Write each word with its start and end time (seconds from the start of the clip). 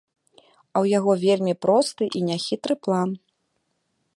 А 0.43 0.75
ў 0.83 0.95
яго 0.97 1.11
вельмі 1.25 1.53
просты 1.65 2.03
і 2.21 2.25
няхітры 2.31 2.75
план. 2.89 3.09